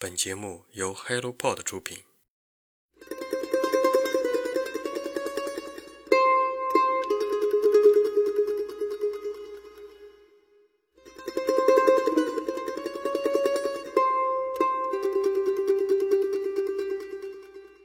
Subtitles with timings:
[0.00, 1.98] 本节目由 HelloPod 出品。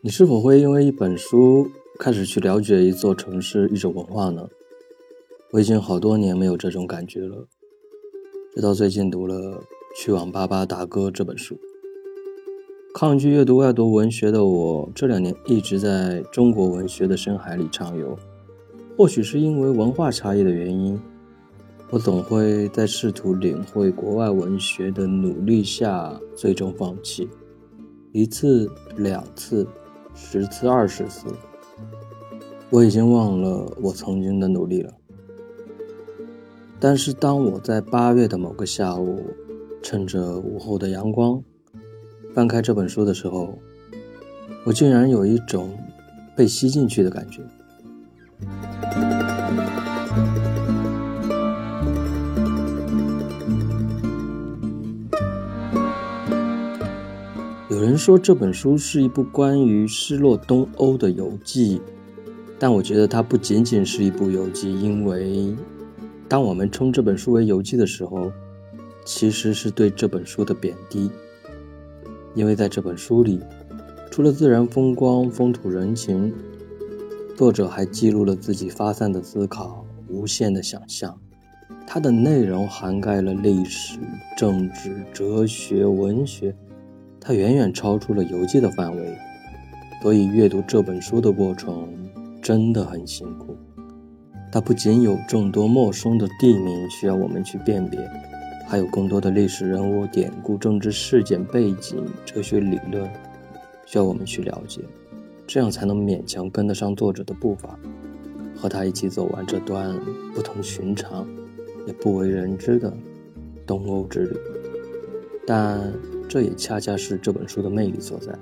[0.00, 4.48] 你是否会因为一本书开始去了解一座城市、一种文化呢？
[5.50, 7.46] 我已经好多年没有这种感觉了，
[8.54, 9.62] 直到最近读了
[9.94, 11.60] 《去往巴巴达哥》这本书。
[13.00, 18.18] 抗拒阅读外国文学的我，这两年一直在中国文学的深海里畅游。
[18.96, 21.00] 或许是因为文化差异的原因，
[21.90, 27.28] 我总会在试图领会国外文学的努力下，最终放弃。
[28.10, 29.64] 一次、两次、
[30.12, 31.28] 十次、二十次，
[32.68, 34.92] 我已经忘了我曾经的努力了。
[36.80, 39.22] 但是，当我在八月的某个下午，
[39.80, 41.40] 趁着午后的阳光，
[42.38, 43.58] 翻开这本书的时候，
[44.62, 45.76] 我竟然有一种
[46.36, 47.42] 被吸进去的感觉。
[57.68, 61.82] 有人说这本书是一部关于失落东欧的游记，
[62.56, 65.56] 但我觉得它不仅仅是一部游记，因为。
[66.28, 68.30] 当我们称这本书为游记的时候，
[69.04, 71.10] 其实是对这本书的贬低，
[72.34, 73.40] 因为在这本书里，
[74.10, 76.32] 除了自然风光、风土人情，
[77.36, 81.18] 作者还记录了自己发散的思考、无限的想象。
[81.86, 83.98] 它的内容涵盖了历史、
[84.36, 86.54] 政治、哲学、文学，
[87.18, 89.16] 它远远超出了游记的范围，
[90.02, 91.88] 所以阅读这本书的过程
[92.42, 93.56] 真的很辛苦。
[94.52, 97.98] 它不仅有众多陌生的地名需要我们去辨别，
[98.68, 103.10] 还有更多的历史人物、典故、政治事件背景、哲学理论
[103.86, 104.82] 需要我们去了解，
[105.46, 107.78] 这样才能勉强跟得上作者的步伐，
[108.54, 109.98] 和他一起走完这段
[110.34, 111.26] 不同寻常
[111.86, 112.92] 也不为人知的
[113.66, 114.36] 东欧之旅。
[115.46, 115.90] 但
[116.28, 118.38] 这也恰恰是这本书的魅力所在。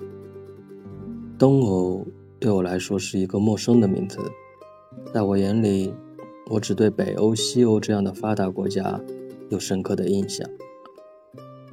[1.39, 2.05] 东欧
[2.41, 4.19] 对我来说是一个陌生的名词。
[5.15, 5.95] 在我眼里，
[6.51, 9.01] 我只对北欧、西欧这样的发达国家
[9.49, 10.49] 有深刻的印象。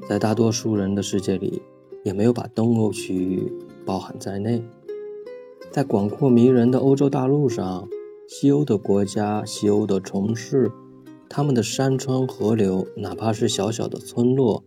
[0.07, 1.61] 在大多数人的世界里，
[2.03, 3.51] 也没有把东欧区域
[3.85, 4.63] 包含在内。
[5.71, 7.87] 在广阔迷人的欧洲大陆上，
[8.27, 10.71] 西欧的国家、西欧的城市，
[11.29, 14.63] 他们的山川河流，哪怕是小小的村落，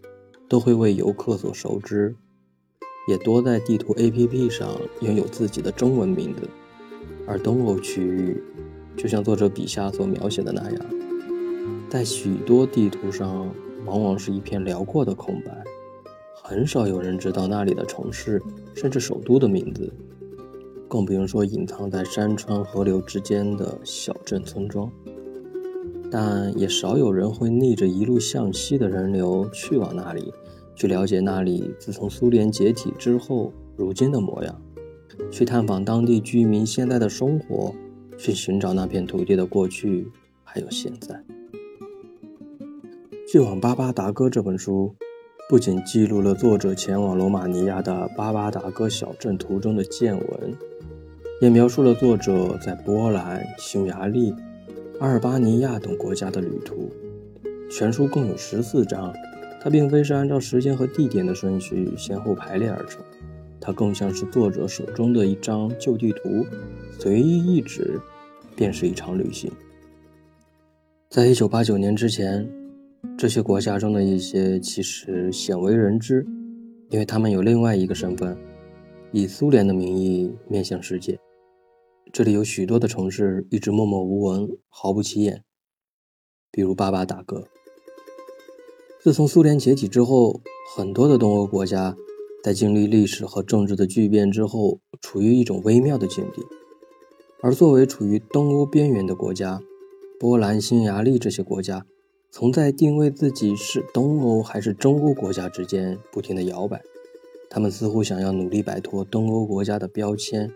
[0.48, 2.16] 都会为游客所熟知，
[3.06, 6.48] 也多在地图 APP 上拥有自己的中文名字。
[7.26, 8.42] 而东欧区域，
[8.96, 10.80] 就像作者笔下所描写的那样，
[11.96, 13.50] 在许多地图上
[13.86, 15.64] 往往是一片辽阔的空白，
[16.34, 18.38] 很少有人知道那里的城市
[18.74, 19.90] 甚至首都的名字，
[20.88, 24.92] 更不用说隐藏在山川河流之间的小镇村庄。
[26.10, 30.30] 但也少有人会逆着一路向西的人流去往那里，
[30.74, 34.60] 去了解那里自从苏联解体之后如今的模样。
[35.30, 37.74] 去探访当地居民现在的生活，
[38.18, 40.12] 去寻找那片土地的过去，
[40.44, 41.14] 还有现在。
[43.36, 44.96] 《去往巴巴达哥》这本书，
[45.46, 50.54] 不仅记录了作者前往罗马尼亚的巴巴达哥小镇途中的见闻，
[51.42, 54.34] 也描述了作者在波兰、匈牙利、
[55.00, 56.90] 阿尔巴尼亚等国家的旅途。
[57.70, 59.12] 全书共有十四章，
[59.60, 63.02] 它并非是按照时间和地点的顺序先后排列而成。
[63.60, 66.46] 它更像是作者手中的一张旧地图，
[66.98, 68.00] 随意一指，
[68.56, 69.52] 便是一场旅行。
[71.10, 72.50] 在一九八九年之前，
[73.16, 76.26] 这些国家中的一些其实鲜为人知，
[76.90, 78.36] 因为他们有另外一个身份，
[79.12, 81.18] 以苏联的名义面向世界。
[82.12, 85.42] 这里有许多的城市一直默默无闻，毫不起眼，
[86.50, 87.46] 比如巴巴达哥。
[89.00, 90.40] 自从苏联解体之后，
[90.76, 91.96] 很多的东欧国家。
[92.44, 96.42] 在经历历史和政治的巨变之后，处于一种微妙的境地。
[97.42, 99.60] 而作为处于东欧边缘的国家，
[100.20, 101.84] 波兰、匈牙利这些国家，
[102.38, 106.82] 从在定位自己是东欧还是中欧国家之间不停地摇摆。
[107.48, 110.52] 他们似乎想要努力摆脱东欧国家的标签，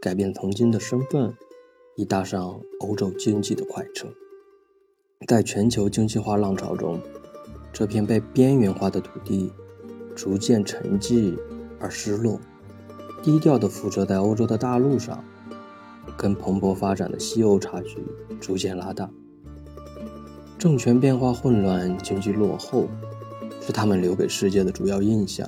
[0.00, 1.32] 改变曾经的身份，
[1.94, 4.08] 以搭上欧洲经济的快车。
[5.28, 7.00] 在全球经济化浪潮中，
[7.72, 9.52] 这片被边缘化的土地。
[10.16, 11.38] 逐渐沉寂
[11.78, 12.40] 而失落，
[13.22, 15.24] 低调地附着在欧洲的大陆上，
[16.18, 18.04] 跟蓬勃发展的西欧差距
[18.40, 19.08] 逐渐拉大。
[20.62, 22.86] 政权变化混乱，经济落后，
[23.60, 25.44] 是他们留给世界的主要印象。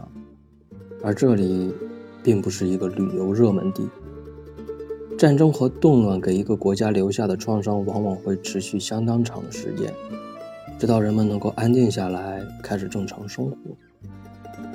[1.04, 1.72] 而这里
[2.20, 3.88] 并不是一个旅游热门地。
[5.16, 9.94] 战争和动乱给一个国家留下的创伤，往往会持续相当长的时间，
[10.80, 13.56] 直到人们能够安静下来，开始正常生活。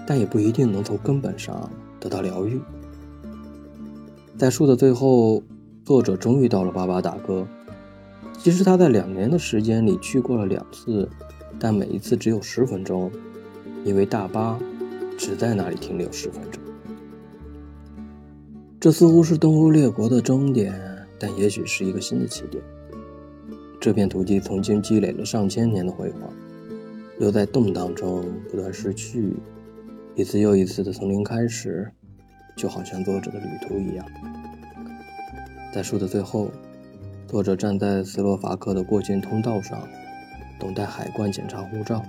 [0.07, 1.69] 但也不一定能从根本上
[1.99, 2.61] 得到疗愈。
[4.37, 5.43] 在书的最后，
[5.83, 7.45] 作者终于到了巴巴达哥。
[8.41, 11.07] 其实他在两年的时间里去过了两次，
[11.59, 13.11] 但每一次只有十分钟，
[13.83, 14.57] 因为大巴
[15.17, 16.63] 只在那里停留十分钟。
[18.79, 20.73] 这似乎是东欧列国的终点，
[21.19, 22.63] 但也许是一个新的起点。
[23.77, 26.33] 这片土地曾经积累了上千年的辉煌，
[27.19, 29.35] 又在动荡中不断失去。
[30.15, 31.91] 一次又一次的从零开始，
[32.55, 34.05] 就好像作者的旅途一样。
[35.73, 36.49] 在书的最后，
[37.29, 39.87] 作者站在斯洛伐克的过境通道上，
[40.59, 42.03] 等待海关检查护照。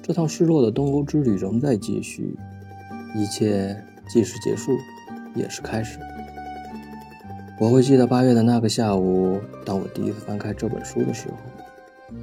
[0.00, 2.38] 这趟失落的东欧之旅仍在继续，
[3.16, 3.76] 一切
[4.08, 4.70] 既是结束。
[5.34, 5.98] 也是开始。
[7.58, 11.34] 我会记得八月的那个下午，当我第一次翻开这本书的时候。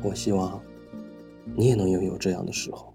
[0.01, 0.59] 我希望
[1.55, 2.93] 你也能拥有这样的时候。